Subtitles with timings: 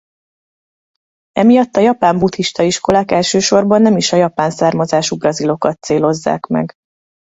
[1.33, 6.73] Emiatt a japán buddhista iskolák elsősorban nem is a japán származású brazilokat célozzák meg.